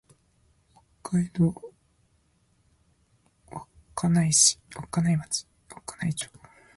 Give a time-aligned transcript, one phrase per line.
[1.03, 1.71] 北海道幌
[3.93, 4.57] 加内町